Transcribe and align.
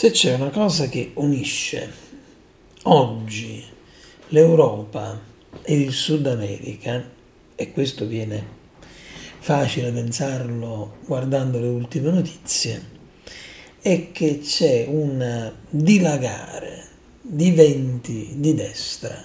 Se 0.00 0.12
c'è 0.12 0.32
una 0.32 0.48
cosa 0.48 0.88
che 0.88 1.10
unisce 1.16 1.92
oggi 2.84 3.62
l'Europa 4.28 5.20
e 5.60 5.78
il 5.78 5.92
Sud 5.92 6.26
America, 6.26 7.06
e 7.54 7.70
questo 7.70 8.06
viene 8.06 8.42
facile 9.40 9.90
pensarlo 9.90 10.96
guardando 11.04 11.60
le 11.60 11.66
ultime 11.66 12.12
notizie, 12.12 12.82
è 13.82 14.10
che 14.10 14.40
c'è 14.42 14.86
un 14.88 15.52
dilagare 15.68 16.86
di 17.20 17.50
venti 17.50 18.36
di 18.36 18.54
destra 18.54 19.22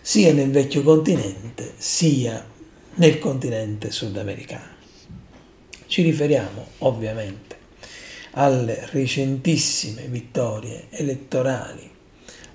sia 0.00 0.32
nel 0.32 0.52
vecchio 0.52 0.84
continente 0.84 1.72
sia 1.76 2.46
nel 2.94 3.18
continente 3.18 3.90
sudamericano. 3.90 4.74
Ci 5.86 6.02
riferiamo 6.02 6.66
ovviamente 6.78 7.45
alle 8.38 8.86
recentissime 8.90 10.06
vittorie 10.08 10.88
elettorali 10.90 11.90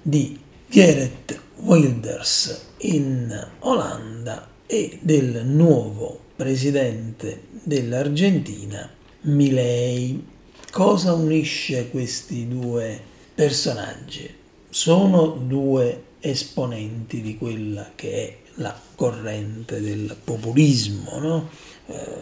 di 0.02 0.40
Gerrit 0.68 1.40
Wilders 1.58 2.66
in 2.80 3.48
Olanda 3.60 4.48
e 4.68 5.00
del 5.02 5.44
nuovo 5.46 6.20
presidente 6.36 7.42
dell'Argentina, 7.64 8.90
Milei. 9.22 10.24
Cosa 10.72 11.14
unisce 11.14 11.90
questi 11.90 12.48
due 12.48 13.00
personaggi? 13.34 14.34
Sono 14.70 15.28
due 15.28 16.04
esponenti 16.20 17.22
di 17.22 17.38
quella 17.38 17.92
che 17.96 18.12
è 18.12 18.38
la 18.56 18.80
corrente 18.96 19.82
del 19.82 20.16
populismo, 20.24 21.18
no? 21.18 21.50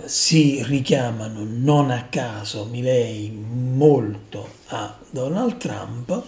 Si 0.06 0.64
richiamano 0.64 1.46
non 1.46 1.92
a 1.92 2.08
caso 2.10 2.66
Milei 2.66 3.30
molto 3.32 4.48
a 4.68 4.98
Donald 5.10 5.58
Trump, 5.58 6.24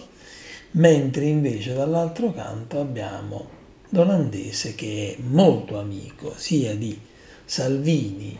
mentre 0.72 1.24
invece 1.24 1.74
dall'altro 1.74 2.32
canto 2.32 2.80
abbiamo 2.80 3.60
l'olandese 3.90 4.74
che 4.74 5.16
è 5.16 5.22
molto 5.22 5.78
amico 5.78 6.32
sia 6.36 6.74
di 6.74 6.98
Salvini 7.44 8.38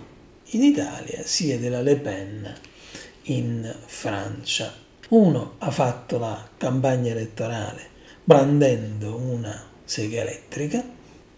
in 0.51 0.63
Italia 0.63 1.23
sia 1.25 1.59
della 1.59 1.83
Le 1.83 1.97
Pen 1.97 2.55
in 3.25 3.75
Francia. 3.87 4.73
Uno 5.09 5.55
ha 5.59 5.71
fatto 5.71 6.19
la 6.19 6.49
campagna 6.57 7.11
elettorale 7.11 7.91
brandendo 8.25 9.17
una 9.17 9.71
sega 9.85 10.23
elettrica, 10.23 10.83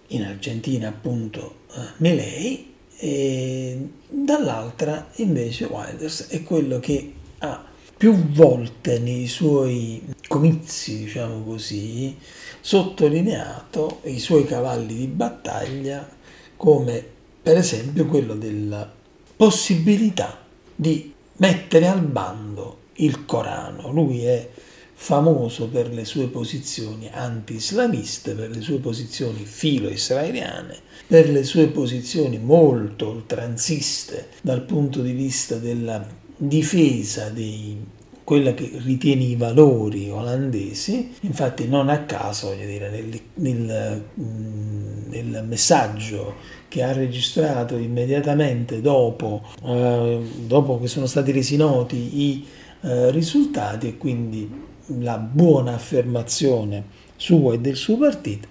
in 0.09 0.23
Argentina 0.23 0.89
appunto 0.89 1.63
eh, 1.75 1.81
Milei, 1.97 2.74
e 2.97 3.89
dall'altra 4.09 5.09
invece 5.17 5.65
Wilders 5.65 6.29
è 6.29 6.43
quello 6.43 6.79
che 6.81 7.13
ha 7.39 7.65
più 7.97 8.15
volte 8.33 8.99
nei 8.99 9.27
suoi 9.27 10.03
comizi, 10.29 11.05
diciamo 11.05 11.43
così, 11.43 12.17
sottolineato 12.61 14.01
i 14.05 14.19
suoi 14.19 14.45
cavalli 14.45 14.95
di 14.95 15.07
battaglia 15.07 16.09
come 16.57 17.05
per 17.43 17.57
esempio 17.57 18.07
quello 18.07 18.35
della 18.35 18.91
possibilità 19.37 20.39
di 20.75 21.13
mettere 21.37 21.87
al 21.89 22.01
bando 22.01 22.79
il 22.95 23.25
Corano. 23.25 23.91
Lui 23.91 24.25
è 24.25 24.49
famoso 24.95 25.69
per 25.69 25.93
le 25.93 26.05
sue 26.05 26.29
posizioni 26.29 27.11
anti-islamiste, 27.13 28.33
per 28.35 28.51
le 28.51 28.61
sue 28.61 28.79
posizioni 28.79 29.45
filo-israeliane, 29.45 30.77
per 31.07 31.29
le 31.29 31.45
sue 31.45 31.67
posizioni 31.67 32.39
molto 32.39 33.09
oltranziste 33.09 34.29
dal 34.41 34.63
punto 34.63 35.03
di 35.03 35.13
vista 35.13 35.57
della 35.57 36.07
difesa 36.37 37.29
di 37.29 37.77
quella 38.25 38.55
che 38.55 38.71
ritiene 38.83 39.25
i 39.25 39.37
valori 39.37 40.09
olandesi, 40.09 41.15
infatti 41.21 41.69
non 41.69 41.91
a 41.91 42.05
caso 42.05 42.55
dire, 42.55 42.89
nel, 42.89 43.21
nel, 43.35 44.03
mm, 44.19 45.11
nel 45.11 45.45
messaggio 45.47 46.37
che 46.69 46.83
ha 46.83 46.93
registrato 46.93 47.77
immediatamente 47.77 48.81
dopo, 48.81 49.43
eh, 49.63 50.21
dopo 50.47 50.81
che 50.81 50.89
sono 50.89 51.05
stati 51.05 51.33
resi 51.33 51.57
noti 51.57 52.21
i 52.23 52.47
eh, 52.81 53.11
risultati 53.11 53.89
e 53.89 53.97
quindi 53.99 54.51
la 54.99 55.19
buona 55.19 55.75
affermazione 55.75 56.85
sua 57.17 57.55
e 57.55 57.61
del 57.61 57.77
suo 57.77 57.99
partito, 57.99 58.49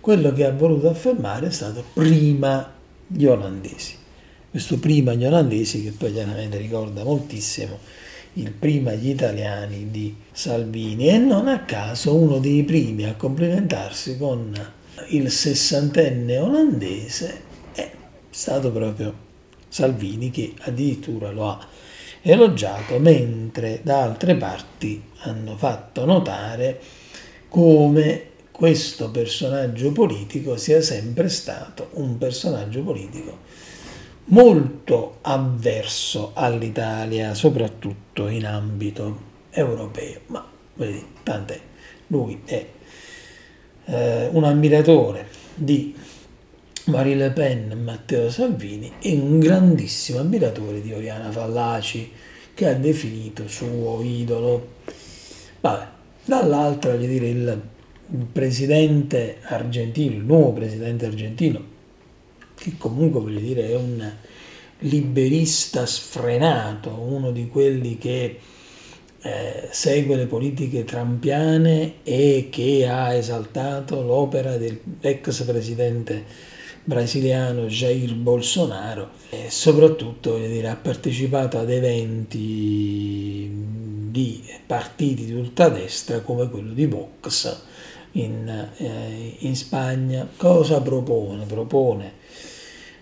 quello 0.00 0.32
che 0.32 0.44
ha 0.44 0.52
voluto 0.52 0.88
affermare 0.88 1.46
è 1.48 1.50
stato 1.50 1.84
prima 1.92 2.72
gli 3.06 3.24
olandesi. 3.24 3.96
Questo 4.50 4.78
prima 4.78 5.14
gli 5.14 5.24
olandesi 5.24 5.82
che 5.82 5.92
poi 5.92 6.12
chiaramente 6.12 6.56
ricorda 6.56 7.04
moltissimo 7.04 7.78
il 8.34 8.52
prima 8.52 8.92
gli 8.92 9.08
italiani 9.08 9.90
di 9.90 10.14
Salvini 10.30 11.08
e 11.08 11.18
non 11.18 11.48
a 11.48 11.64
caso 11.64 12.14
uno 12.14 12.38
dei 12.38 12.62
primi 12.62 13.04
a 13.04 13.14
complimentarsi 13.14 14.16
con 14.16 14.54
il 15.08 15.30
sessantenne 15.30 16.38
olandese 16.38 17.42
è 17.72 17.90
stato 18.30 18.70
proprio 18.70 19.28
Salvini 19.68 20.30
che 20.30 20.54
addirittura 20.60 21.30
lo 21.30 21.48
ha 21.48 21.66
elogiato, 22.22 22.98
mentre 22.98 23.80
da 23.82 24.02
altre 24.02 24.34
parti 24.36 25.02
hanno 25.20 25.56
fatto 25.56 26.04
notare 26.04 26.80
come 27.48 28.28
questo 28.50 29.10
personaggio 29.10 29.90
politico 29.92 30.56
sia 30.56 30.82
sempre 30.82 31.28
stato 31.28 31.88
un 31.94 32.18
personaggio 32.18 32.82
politico 32.82 33.38
molto 34.30 35.18
avverso 35.22 36.32
all'Italia, 36.34 37.34
soprattutto 37.34 38.28
in 38.28 38.46
ambito 38.46 39.28
europeo. 39.50 40.20
Ma 40.26 40.46
vedi, 40.74 41.04
tant'è, 41.22 41.60
lui 42.08 42.42
è 42.44 42.66
eh, 43.86 44.28
un 44.32 44.44
ammiratore 44.44 45.28
di 45.54 45.94
Marie 46.84 47.14
Le 47.14 47.30
Pen 47.30 47.70
e 47.70 47.74
Matteo 47.74 48.30
Salvini 48.30 48.92
e 49.00 49.12
un 49.12 49.38
grandissimo 49.38 50.18
ammiratore 50.18 50.80
di 50.80 50.92
Oriana 50.92 51.30
Fallaci 51.30 52.10
che 52.54 52.68
ha 52.68 52.74
definito 52.74 53.46
suo 53.48 54.02
idolo. 54.02 54.76
Vabbè, 55.60 55.86
dall'altra, 56.24 56.92
voglio 56.92 57.06
dire, 57.06 57.28
il 57.28 57.60
presidente 58.32 59.38
argentino, 59.42 60.14
il 60.14 60.24
nuovo 60.24 60.52
presidente 60.54 61.06
argentino, 61.06 61.62
che 62.54 62.74
comunque 62.78 63.20
voglio 63.20 63.40
dire 63.40 63.68
è 63.68 63.76
un 63.76 64.12
liberista 64.80 65.84
sfrenato, 65.86 66.90
uno 66.90 67.30
di 67.30 67.46
quelli 67.48 67.98
che 67.98 68.38
eh, 69.22 69.68
segue 69.70 70.16
le 70.16 70.26
politiche 70.26 70.84
trampiane 70.84 72.02
e 72.02 72.48
che 72.50 72.88
ha 72.88 73.12
esaltato 73.12 74.02
l'opera 74.02 74.56
dell'ex 74.56 75.44
presidente 75.44 76.24
brasiliano 76.90 77.66
Jair 77.66 78.16
Bolsonaro 78.16 79.10
e 79.30 79.48
soprattutto 79.48 80.36
dire, 80.36 80.66
ha 80.66 80.74
partecipato 80.74 81.56
ad 81.56 81.70
eventi 81.70 83.48
di 84.10 84.42
partiti 84.66 85.24
di 85.24 85.34
ultradestra 85.34 86.18
come 86.18 86.50
quello 86.50 86.72
di 86.72 86.86
Vox 86.86 87.60
in, 88.12 88.68
eh, 88.76 89.36
in 89.38 89.54
Spagna. 89.54 90.28
Cosa 90.36 90.80
propone? 90.80 91.46
Propone 91.46 92.14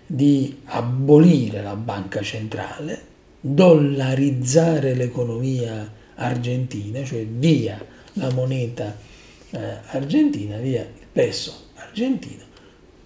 di 0.05 0.59
abolire 0.65 1.63
la 1.63 1.75
banca 1.75 2.21
centrale, 2.21 3.01
dollarizzare 3.39 4.93
l'economia 4.93 5.91
argentina, 6.13 7.03
cioè 7.03 7.25
via 7.25 7.83
la 8.13 8.31
moneta 8.33 8.95
eh, 9.49 9.77
argentina, 9.87 10.57
via 10.57 10.81
il 10.81 11.07
peso 11.11 11.69
argentino 11.73 12.48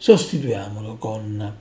sostituiamolo 0.03 0.97
con 0.97 1.55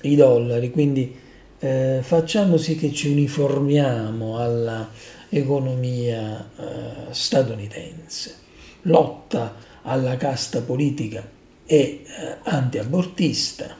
i 0.00 0.16
dollari, 0.16 0.72
quindi 0.72 1.14
eh, 1.60 2.00
facciamo 2.02 2.56
sì 2.56 2.74
che 2.74 2.92
ci 2.92 3.10
uniformiamo 3.10 4.38
all'economia 4.38 6.50
eh, 6.58 6.64
statunitense, 7.10 8.34
lotta 8.82 9.54
alla 9.82 10.16
casta 10.16 10.62
politica 10.62 11.24
e 11.64 11.76
eh, 11.76 12.02
antiabortista, 12.42 13.76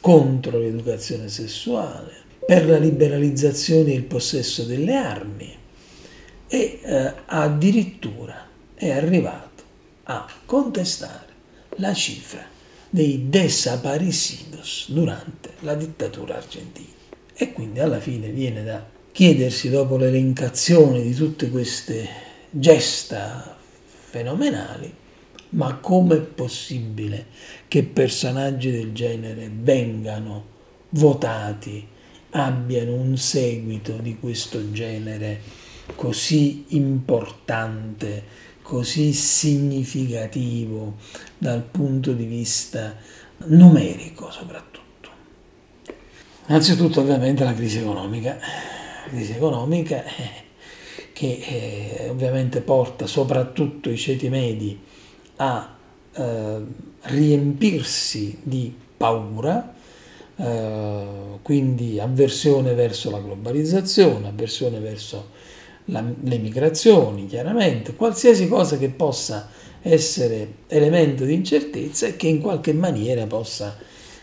contro 0.00 0.58
l'educazione 0.58 1.28
sessuale, 1.28 2.20
per 2.46 2.66
la 2.66 2.78
liberalizzazione 2.78 3.92
e 3.92 3.96
il 3.96 4.04
possesso 4.04 4.64
delle 4.64 4.94
armi. 4.94 5.54
E 6.48 6.80
eh, 6.82 7.12
addirittura 7.26 8.48
è 8.72 8.90
arrivato 8.90 9.62
a 10.04 10.26
contestare 10.46 11.28
la 11.76 11.92
cifra 11.92 12.51
dei 12.94 13.30
desaparecidos 13.30 14.90
durante 14.90 15.54
la 15.60 15.74
dittatura 15.74 16.36
argentina. 16.36 16.90
E 17.34 17.50
quindi 17.52 17.80
alla 17.80 18.00
fine 18.00 18.28
viene 18.28 18.62
da 18.62 18.86
chiedersi, 19.10 19.70
dopo 19.70 19.96
l'elencazione 19.96 21.00
di 21.00 21.14
tutte 21.14 21.48
queste 21.48 22.06
gesta 22.50 23.56
fenomenali, 24.10 24.92
ma 25.50 25.76
com'è 25.76 26.20
possibile 26.20 27.28
che 27.66 27.82
personaggi 27.82 28.70
del 28.70 28.92
genere 28.92 29.50
vengano 29.50 30.44
votati, 30.90 31.86
abbiano 32.32 32.92
un 32.92 33.16
seguito 33.16 33.96
di 33.96 34.18
questo 34.18 34.70
genere 34.70 35.40
così 35.94 36.66
importante, 36.68 38.22
così 38.62 39.12
significativo 39.12 40.94
dal 41.36 41.62
punto 41.62 42.12
di 42.12 42.24
vista 42.24 42.96
numerico 43.44 44.30
soprattutto. 44.30 44.80
Innanzitutto 46.46 47.00
ovviamente 47.00 47.44
la 47.44 47.54
crisi 47.54 47.78
economica, 47.78 48.36
la 48.36 49.10
crisi 49.10 49.32
economica 49.32 50.04
eh, 50.04 50.50
che 51.12 51.40
eh, 52.04 52.08
ovviamente 52.08 52.60
porta 52.60 53.06
soprattutto 53.06 53.90
i 53.90 53.96
ceti 53.96 54.28
medi 54.28 54.78
a 55.36 55.76
eh, 56.14 56.60
riempirsi 57.02 58.38
di 58.42 58.74
paura, 58.96 59.74
eh, 60.36 61.06
quindi 61.42 62.00
avversione 62.00 62.74
verso 62.74 63.10
la 63.10 63.20
globalizzazione, 63.20 64.28
avversione 64.28 64.78
verso 64.78 65.30
la, 65.86 66.04
le 66.22 66.38
migrazioni, 66.38 67.26
chiaramente, 67.26 67.94
qualsiasi 67.94 68.48
cosa 68.48 68.78
che 68.78 68.88
possa 68.88 69.48
essere 69.82 70.54
elemento 70.68 71.24
di 71.24 71.34
incertezza 71.34 72.06
e 72.06 72.16
che 72.16 72.28
in 72.28 72.40
qualche 72.40 72.72
maniera 72.72 73.26
possa, 73.26 73.76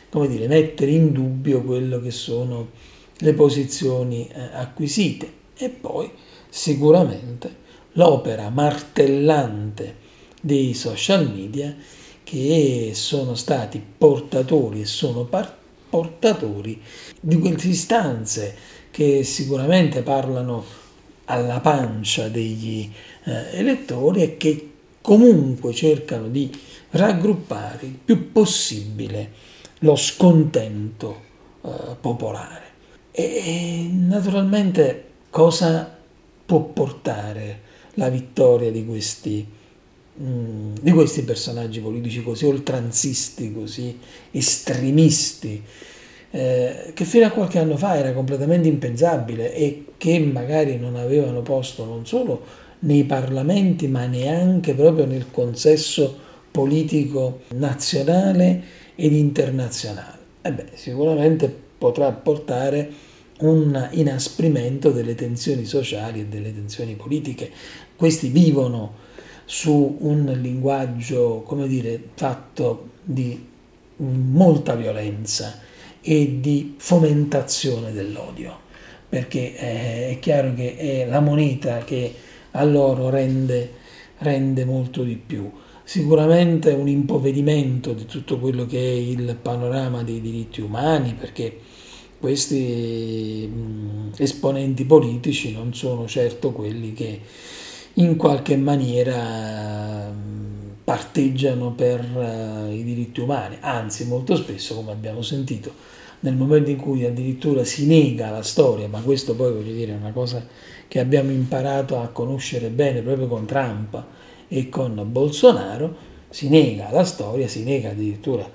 come 0.10 0.28
dire, 0.28 0.48
mettere 0.48 0.92
in 0.92 1.12
dubbio 1.12 1.64
quello 1.64 2.00
che 2.00 2.12
sono 2.12 2.70
le 3.18 3.34
posizioni 3.34 4.28
eh, 4.28 4.40
acquisite. 4.54 5.34
E 5.58 5.70
poi 5.70 6.10
sicuramente 6.50 7.68
l'opera 7.94 8.50
martellante 8.50 10.08
dei 10.42 10.74
social 10.74 11.30
media 11.30 11.76
che 12.24 12.92
sono 12.94 13.36
stati 13.36 13.84
portatori 13.98 14.82
e 14.82 14.86
sono 14.86 15.26
par- 15.26 15.58
portatori 15.90 16.80
di 17.20 17.38
quelle 17.40 17.58
istanze 17.64 18.56
che 18.92 19.24
sicuramente 19.24 20.02
parlano 20.02 20.64
alla 21.30 21.60
pancia 21.60 22.28
degli 22.28 22.90
eh, 23.24 23.58
elettori 23.58 24.24
e 24.24 24.38
che 24.38 24.70
comunque 25.02 25.74
cercano 25.74 26.28
di 26.28 26.52
raggruppare 26.92 27.86
il 27.86 27.98
più 28.04 28.32
possibile 28.32 29.32
lo 29.80 29.96
scontento 29.96 31.22
eh, 31.64 31.96
popolare. 32.00 32.68
E 33.12 33.90
naturalmente 33.92 35.06
cosa 35.30 35.98
può 36.46 36.62
portare 36.62 37.62
la 37.94 38.10
vittoria 38.10 38.72
di 38.72 38.86
questi, 38.86 39.46
mh, 40.16 40.24
mm, 40.24 40.76
di 40.82 40.92
questi 40.92 41.24
personaggi 41.24 41.80
politici 41.80 42.24
così 42.24 42.46
oltranzisti, 42.46 43.54
così 43.54 44.00
estremisti, 44.32 45.64
eh, 46.32 46.92
che 46.94 47.06
fino 47.06 47.26
a 47.26 47.32
qualche 47.32 47.58
anno 47.60 47.76
fa 47.76 47.98
era 47.98 48.14
completamente 48.14 48.68
impensabile 48.68 49.54
e 49.54 49.86
che 49.98 50.20
magari 50.20 50.78
non 50.78 50.96
avevano 50.96 51.42
posto 51.42 51.86
non 51.86 52.06
solo 52.06 52.68
nei 52.80 53.04
parlamenti 53.04 53.88
ma 53.88 54.06
neanche 54.06 54.74
proprio 54.74 55.06
nel 55.06 55.32
consesso 55.32 56.28
politico 56.52 57.42
nazionale 57.56 58.62
ed 58.96 59.14
internazionale. 59.14 60.18
E 60.42 60.52
beh, 60.52 60.68
sicuramente 60.74 61.54
potrà 61.78 62.12
portare 62.12 63.08
un 63.40 63.90
inasprimento 63.92 64.92
delle 64.92 65.16
tensioni 65.16 65.66
sociali 65.66 66.22
e 66.22 66.26
delle 66.26 66.54
tensioni 66.54 66.96
politiche. 66.96 67.50
Questi 67.96 68.30
vivono 68.30 69.08
su 69.46 69.98
un 70.02 70.26
linguaggio, 70.42 71.42
come 71.46 71.68
dire, 71.68 72.02
fatto 72.14 72.90
di 73.04 73.48
molta 73.98 74.76
violenza 74.76 75.68
e 76.02 76.40
di 76.40 76.76
fomentazione 76.78 77.92
dell'odio, 77.92 78.58
perché 79.08 79.56
è 79.56 80.18
chiaro 80.20 80.54
che 80.54 80.76
è 80.78 81.06
la 81.06 81.20
moneta 81.20 81.80
che 81.80 82.14
a 82.52 82.64
loro 82.64 83.10
rende, 83.10 83.74
rende 84.20 84.66
molto 84.66 85.04
di 85.04 85.16
più. 85.16 85.52
Sicuramente 85.84 86.72
un 86.72 86.88
impoverimento 86.88 87.94
di 87.94 88.06
tutto 88.06 88.38
quello 88.38 88.66
che 88.66 88.78
è 88.78 88.94
il 88.94 89.38
panorama 89.42 90.04
dei 90.04 90.22
diritti 90.22 90.62
umani, 90.62 91.16
perché 91.16 91.58
questi 92.20 93.50
esponenti 94.18 94.86
politici 94.86 95.52
non 95.52 95.74
sono 95.74 96.06
certo 96.08 96.52
quelli 96.52 96.94
che 96.94 97.22
in 97.94 98.18
qualche 98.18 98.56
maniera 98.56 100.14
parteggiano 100.90 101.74
per 101.74 102.04
uh, 102.04 102.74
i 102.74 102.84
diritti 102.84 103.20
umani, 103.20 103.58
anzi 103.60 104.08
molto 104.08 104.36
spesso, 104.36 104.74
come 104.74 104.92
abbiamo 104.92 105.22
sentito, 105.22 105.72
nel 106.22 106.34
momento 106.34 106.72
in 106.72 106.78
cui 106.78 107.06
addirittura 107.06 107.64
si 107.64 107.86
nega 107.86 108.32
la 108.32 108.42
storia, 108.42 108.88
ma 108.88 109.00
questo 109.02 109.36
poi 109.36 109.52
voglio 109.52 109.72
dire 109.72 109.94
è 109.94 109.96
una 109.96 110.12
cosa 110.12 110.44
che 110.88 111.00
abbiamo 111.00 111.30
imparato 111.30 112.00
a 112.00 112.08
conoscere 112.08 112.70
bene 112.70 113.02
proprio 113.02 113.28
con 113.28 113.46
Trump 113.46 114.04
e 114.48 114.68
con 114.70 115.00
Bolsonaro, 115.12 115.96
si 116.28 116.50
nega 116.50 116.90
la 116.90 117.04
storia, 117.04 117.48
si 117.48 117.64
nega 117.64 117.92
addirittura 117.92 118.50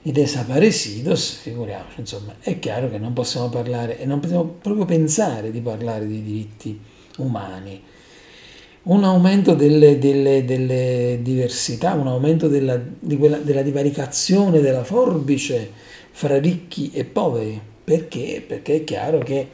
i 0.00 0.12
desaparecidos, 0.12 1.40
figuriamoci, 1.42 2.00
insomma, 2.00 2.36
è 2.40 2.58
chiaro 2.58 2.88
che 2.88 2.96
non 2.96 3.12
possiamo 3.12 3.50
parlare 3.50 4.00
e 4.00 4.06
non 4.06 4.18
possiamo 4.18 4.44
proprio 4.44 4.86
pensare 4.86 5.50
di 5.50 5.60
parlare 5.60 6.06
di 6.06 6.22
diritti 6.22 6.80
umani. 7.18 7.82
Un 8.82 9.04
aumento 9.04 9.54
delle, 9.54 9.98
delle, 9.98 10.44
delle 10.44 11.18
diversità, 11.22 11.92
un 11.94 12.06
aumento 12.06 12.48
della, 12.48 12.80
di 12.98 13.16
quella, 13.16 13.36
della 13.36 13.62
divaricazione 13.62 14.60
della 14.60 14.84
forbice 14.84 15.70
fra 16.10 16.38
ricchi 16.38 16.90
e 16.92 17.04
poveri. 17.04 17.60
Perché? 17.84 18.42
Perché 18.46 18.76
è 18.76 18.84
chiaro 18.84 19.18
che 19.18 19.48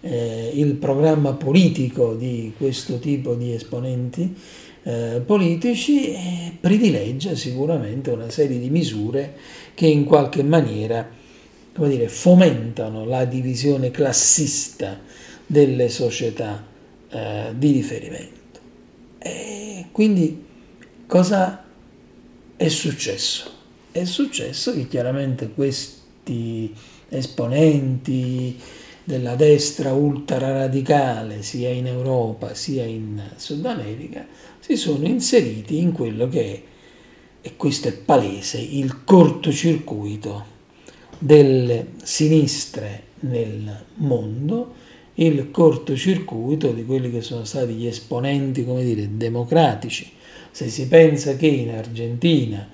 eh, 0.00 0.50
il 0.54 0.74
programma 0.74 1.34
politico 1.34 2.14
di 2.14 2.52
questo 2.56 2.98
tipo 2.98 3.34
di 3.34 3.52
esponenti 3.52 4.34
eh, 4.82 5.20
politici 5.24 6.12
eh, 6.12 6.52
privilegia 6.60 7.34
sicuramente 7.34 8.10
una 8.10 8.30
serie 8.30 8.58
di 8.58 8.70
misure 8.70 9.34
che 9.74 9.86
in 9.86 10.04
qualche 10.04 10.44
maniera 10.44 11.08
come 11.74 11.88
dire, 11.88 12.08
fomentano 12.08 13.04
la 13.04 13.24
divisione 13.24 13.90
classista 13.90 15.00
delle 15.44 15.88
società 15.88 16.64
eh, 17.10 17.52
di 17.56 17.72
riferimento. 17.72 18.35
E 19.18 19.86
quindi 19.92 20.44
cosa 21.06 21.64
è 22.56 22.68
successo? 22.68 23.50
È 23.90 24.04
successo 24.04 24.72
che 24.74 24.86
chiaramente 24.88 25.50
questi 25.50 26.74
esponenti 27.08 28.58
della 29.04 29.36
destra 29.36 29.92
ultraradicale, 29.92 31.42
sia 31.42 31.70
in 31.70 31.86
Europa 31.86 32.54
sia 32.54 32.84
in 32.84 33.22
Sud 33.36 33.64
America, 33.64 34.26
si 34.58 34.76
sono 34.76 35.06
inseriti 35.06 35.78
in 35.78 35.92
quello 35.92 36.28
che 36.28 36.52
è, 36.52 36.62
e 37.40 37.56
questo 37.56 37.86
è 37.86 37.92
palese, 37.92 38.58
il 38.58 39.04
cortocircuito 39.04 40.54
delle 41.18 41.92
sinistre 42.02 43.04
nel 43.20 43.84
mondo, 43.94 44.74
il 45.18 45.50
cortocircuito 45.50 46.72
di 46.72 46.84
quelli 46.84 47.10
che 47.10 47.20
sono 47.20 47.44
stati 47.44 47.74
gli 47.74 47.86
esponenti, 47.86 48.64
come 48.64 48.84
dire, 48.84 49.16
democratici. 49.16 50.10
Se 50.50 50.68
si 50.68 50.88
pensa 50.88 51.36
che 51.36 51.46
in 51.46 51.70
Argentina 51.70 52.68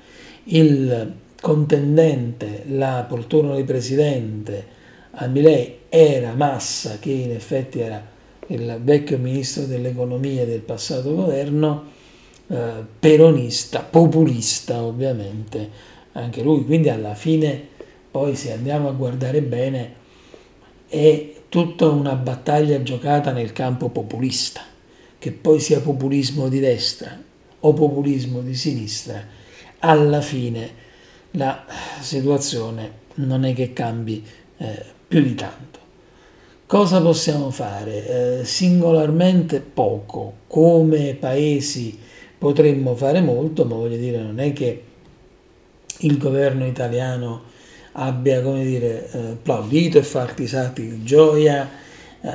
il 0.45 1.15
contendente 1.41 2.65
la 2.69 3.05
poltrona 3.09 3.57
di 3.57 3.65
presidente 3.65 4.67
a 5.13 5.27
Milei 5.27 5.79
era 5.89 6.35
Massa, 6.35 6.99
che 6.99 7.11
in 7.11 7.33
effetti 7.33 7.81
era 7.81 8.11
il 8.49 8.81
vecchio 8.83 9.19
ministro 9.19 9.65
dell'economia 9.65 10.45
del 10.45 10.61
passato 10.61 11.15
governo, 11.15 11.91
eh, 12.49 12.71
peronista, 12.99 13.81
populista 13.81 14.83
ovviamente, 14.83 15.69
anche 16.13 16.43
lui. 16.43 16.65
Quindi 16.65 16.89
alla 16.89 17.15
fine, 17.15 17.69
poi 18.11 18.35
se 18.37 18.53
andiamo 18.53 18.89
a 18.89 18.93
guardare 18.93 19.43
bene, 19.43 20.01
è 20.93 21.33
tutta 21.49 21.89
una 21.89 22.13
battaglia 22.13 22.83
giocata 22.83 23.33
nel 23.33 23.55
campo 23.55 23.89
populista, 23.89 24.61
che 25.19 25.33
poi 25.33 25.59
sia 25.59 25.81
populismo 25.81 26.51
di 26.51 26.61
destra 26.61 27.19
o 27.61 27.73
populismo 27.73 28.43
di 28.43 28.55
sinistra, 28.55 29.25
alla 29.79 30.21
fine 30.21 30.71
la 31.31 31.65
situazione 31.99 33.01
non 33.15 33.47
è 33.47 33.55
che 33.55 33.73
cambi 33.73 34.23
eh, 34.59 34.85
più 35.09 35.23
di 35.23 35.35
tanto. 35.35 35.79
Cosa 36.67 37.01
possiamo 37.01 37.49
fare? 37.49 38.41
Eh, 38.41 38.45
singolarmente 38.45 39.61
poco, 39.61 40.41
come 40.47 41.15
paesi 41.15 41.99
potremmo 42.37 42.95
fare 42.97 43.23
molto, 43.23 43.65
ma 43.65 43.77
voglio 43.77 43.97
dire, 43.97 44.19
non 44.19 44.41
è 44.41 44.53
che 44.53 44.85
il 46.01 46.19
governo 46.19 46.67
italiano 46.67 47.45
abbia, 47.93 48.43
come 48.43 48.65
dire, 48.65 49.11
eh, 49.11 49.19
applaudito 49.33 49.99
e 49.99 50.03
fatto 50.03 50.43
i 50.43 50.47
salti 50.47 50.89
di 50.89 51.03
gioia 51.05 51.69
eh, 52.21 52.31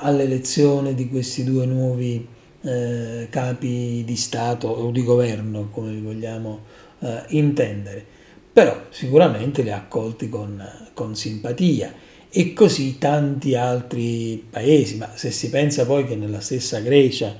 all'elezione 0.00 0.94
di 0.94 1.08
questi 1.08 1.44
due 1.44 1.66
nuovi 1.66 2.26
eh, 2.62 3.26
capi 3.30 4.02
di 4.04 4.16
Stato 4.16 4.68
o 4.68 4.90
di 4.90 5.02
governo, 5.02 5.68
come 5.70 5.90
li 5.90 6.00
vogliamo 6.00 6.60
eh, 7.00 7.22
intendere. 7.28 8.04
Però 8.52 8.84
sicuramente 8.90 9.62
li 9.62 9.70
ha 9.70 9.76
accolti 9.76 10.28
con, 10.28 10.62
con 10.92 11.16
simpatia 11.16 11.92
e 12.28 12.52
così 12.52 12.98
tanti 12.98 13.54
altri 13.54 14.44
paesi, 14.48 14.96
ma 14.96 15.10
se 15.14 15.30
si 15.30 15.50
pensa 15.50 15.84
poi 15.86 16.06
che 16.06 16.16
nella 16.16 16.40
stessa 16.40 16.80
Grecia 16.80 17.36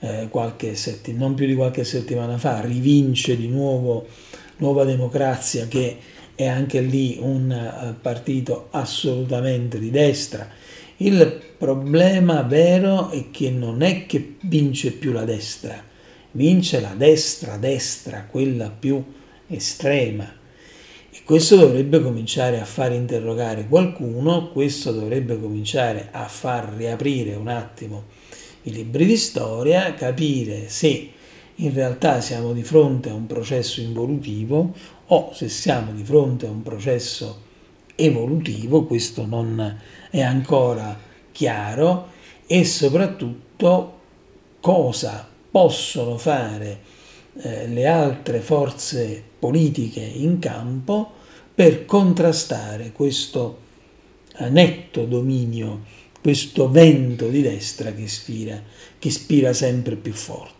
eh, 0.00 0.28
qualche 0.30 0.74
setti- 0.74 1.12
non 1.12 1.34
più 1.34 1.46
di 1.46 1.54
qualche 1.54 1.84
settimana 1.84 2.38
fa 2.38 2.60
rivince 2.60 3.36
di 3.36 3.48
nuovo 3.48 4.06
Nuova 4.58 4.84
Democrazia 4.84 5.66
che 5.68 5.96
è 6.38 6.46
anche 6.46 6.80
lì 6.80 7.18
un 7.20 7.50
uh, 7.50 8.00
partito 8.00 8.68
assolutamente 8.70 9.76
di 9.80 9.90
destra. 9.90 10.48
Il 10.98 11.42
problema 11.58 12.42
vero 12.42 13.10
è 13.10 13.32
che 13.32 13.50
non 13.50 13.82
è 13.82 14.06
che 14.06 14.36
vince 14.42 14.92
più 14.92 15.10
la 15.10 15.24
destra, 15.24 15.82
vince 16.30 16.80
la 16.80 16.94
destra 16.96 17.56
destra, 17.56 18.28
quella 18.30 18.70
più 18.70 19.02
estrema. 19.48 20.32
E 21.10 21.18
questo 21.24 21.56
dovrebbe 21.56 22.00
cominciare 22.00 22.60
a 22.60 22.64
far 22.64 22.92
interrogare 22.92 23.66
qualcuno, 23.66 24.52
questo 24.52 24.92
dovrebbe 24.92 25.40
cominciare 25.40 26.10
a 26.12 26.28
far 26.28 26.72
riaprire 26.76 27.34
un 27.34 27.48
attimo 27.48 28.04
i 28.62 28.70
libri 28.70 29.06
di 29.06 29.16
storia, 29.16 29.92
capire 29.94 30.68
se 30.68 31.10
in 31.56 31.74
realtà 31.74 32.20
siamo 32.20 32.52
di 32.52 32.62
fronte 32.62 33.10
a 33.10 33.14
un 33.14 33.26
processo 33.26 33.80
involutivo 33.80 34.72
o 35.10 35.30
se 35.32 35.48
siamo 35.48 35.92
di 35.92 36.04
fronte 36.04 36.46
a 36.46 36.50
un 36.50 36.62
processo 36.62 37.46
evolutivo, 37.94 38.84
questo 38.84 39.26
non 39.26 39.80
è 40.10 40.20
ancora 40.20 40.98
chiaro, 41.32 42.08
e 42.46 42.64
soprattutto 42.64 43.98
cosa 44.60 45.26
possono 45.50 46.16
fare 46.16 46.80
eh, 47.40 47.66
le 47.68 47.86
altre 47.86 48.40
forze 48.40 49.22
politiche 49.38 50.00
in 50.00 50.38
campo 50.38 51.12
per 51.54 51.84
contrastare 51.84 52.92
questo 52.92 53.66
netto 54.48 55.04
dominio, 55.04 55.82
questo 56.20 56.70
vento 56.70 57.28
di 57.28 57.42
destra 57.42 57.92
che 57.92 58.06
spira, 58.06 58.62
che 58.98 59.10
spira 59.10 59.52
sempre 59.52 59.96
più 59.96 60.12
forte. 60.12 60.57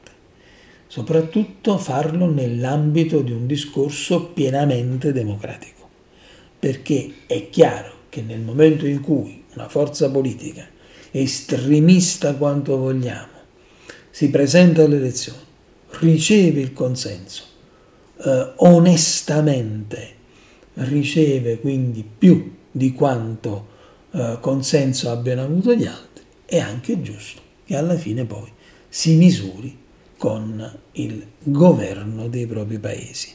Soprattutto 0.89 1.77
farlo 1.77 2.31
nell'ambito 2.31 3.21
di 3.21 3.31
un 3.31 3.47
discorso 3.47 4.29
pienamente 4.29 5.13
democratico, 5.13 5.87
perché 6.59 7.13
è 7.27 7.51
chiaro 7.51 7.93
che 8.09 8.23
nel 8.23 8.41
momento 8.41 8.87
in 8.87 9.03
cui 9.03 9.45
una 9.55 9.69
forza 9.69 10.11
politica 10.11 10.67
estremista 11.11 12.35
quanto 12.37 12.79
vogliamo 12.79 13.37
si 14.11 14.31
presenta 14.31 14.83
alle 14.83 14.97
elezioni, 14.97 15.39
riceve 16.01 16.61
il 16.61 16.73
consenso, 16.73 17.43
eh, 18.25 18.53
onestamente 18.57 20.17
riceve 20.75 21.61
quindi 21.61 22.03
più 22.03 22.57
di 22.71 22.93
quanto 22.93 23.69
eh, 24.11 24.39
consenso 24.41 25.11
abbiano 25.11 25.43
avuto 25.43 25.75
gli 25.75 25.85
altri, 25.85 26.25
è 26.47 26.59
anche 26.59 27.03
giusto 27.03 27.43
che 27.65 27.77
alla 27.77 27.97
fine 27.97 28.25
poi 28.25 28.51
si 28.89 29.17
misuri 29.17 29.77
con 30.19 30.79
il 30.93 31.25
governo 31.43 32.29
dei 32.29 32.47
propri 32.47 32.79
paesi. 32.79 33.35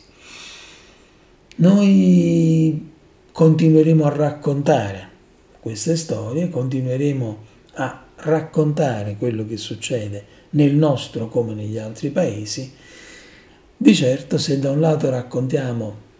Noi 1.55 2.91
continueremo 3.31 4.05
a 4.05 4.09
raccontare 4.09 5.09
queste 5.59 5.95
storie, 5.95 6.49
continueremo 6.49 7.37
a 7.75 8.03
raccontare 8.17 9.15
quello 9.17 9.47
che 9.47 9.57
succede 9.57 10.25
nel 10.51 10.75
nostro 10.75 11.29
come 11.29 11.53
negli 11.53 11.77
altri 11.77 12.09
paesi. 12.09 12.71
Di 13.75 13.95
certo 13.95 14.37
se 14.37 14.59
da 14.59 14.71
un 14.71 14.81
lato 14.81 15.09
raccontiamo 15.09 16.11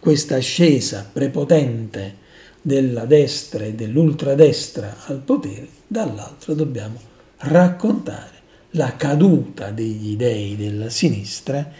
questa 0.00 0.36
ascesa 0.36 1.08
prepotente 1.10 2.26
della 2.60 3.04
destra 3.04 3.64
e 3.64 3.74
dell'ultradestra 3.74 5.04
al 5.06 5.20
potere, 5.20 5.68
dall'altro 5.86 6.54
dobbiamo 6.54 7.00
raccontare 7.38 8.37
la 8.72 8.96
caduta 8.96 9.70
degli 9.70 10.16
dei 10.16 10.56
della 10.56 10.90
sinistra 10.90 11.70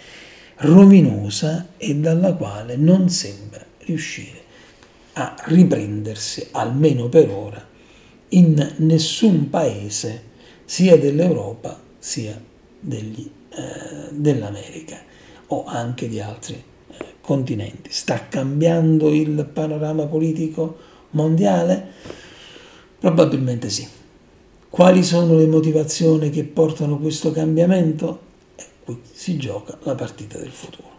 rovinosa 0.57 1.69
e 1.77 1.95
dalla 1.97 2.35
quale 2.35 2.77
non 2.77 3.09
sembra 3.09 3.65
riuscire 3.81 4.47
a 5.15 5.35
riprendersi, 5.47 6.49
almeno 6.53 7.09
per 7.09 7.29
ora, 7.31 7.67
in 8.31 8.75
nessun 8.79 9.51
paese 9.51 10.23
sia 10.65 10.97
dell'Europa 10.97 11.81
sia 11.99 12.41
degli, 12.79 13.29
eh, 13.51 14.09
dell'America 14.13 14.99
o 15.49 15.65
anche 15.65 16.09
di 16.09 16.21
altri 16.21 16.55
eh, 16.55 17.05
continenti. 17.21 17.91
Sta 17.91 18.29
cambiando 18.29 19.13
il 19.13 19.49
panorama 19.53 20.07
politico 20.07 20.79
mondiale? 21.11 21.87
Probabilmente 22.99 23.71
sì. 23.71 23.87
Quali 24.79 25.03
sono 25.03 25.37
le 25.37 25.49
motivazioni 25.49 26.31
che 26.31 26.45
portano 26.45 26.99
questo 26.99 27.33
cambiamento? 27.33 28.21
E 28.55 28.65
qui 28.85 29.01
si 29.11 29.37
gioca 29.37 29.77
la 29.83 29.97
partita 29.97 30.39
del 30.39 30.53
futuro. 30.53 30.98